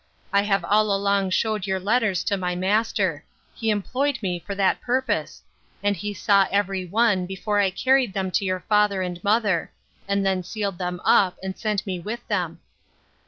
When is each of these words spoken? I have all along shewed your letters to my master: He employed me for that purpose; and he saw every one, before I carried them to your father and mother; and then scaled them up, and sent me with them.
I 0.33 0.41
have 0.41 0.65
all 0.65 0.91
along 0.91 1.29
shewed 1.29 1.67
your 1.67 1.79
letters 1.79 2.23
to 2.23 2.35
my 2.35 2.55
master: 2.55 3.23
He 3.53 3.69
employed 3.69 4.17
me 4.23 4.39
for 4.39 4.55
that 4.55 4.81
purpose; 4.81 5.43
and 5.83 5.95
he 5.95 6.11
saw 6.11 6.47
every 6.49 6.83
one, 6.85 7.27
before 7.27 7.59
I 7.59 7.69
carried 7.69 8.15
them 8.15 8.31
to 8.31 8.43
your 8.43 8.61
father 8.61 9.03
and 9.03 9.23
mother; 9.23 9.71
and 10.07 10.25
then 10.25 10.41
scaled 10.41 10.79
them 10.79 11.01
up, 11.05 11.37
and 11.43 11.55
sent 11.55 11.85
me 11.85 11.99
with 11.99 12.27
them. 12.29 12.61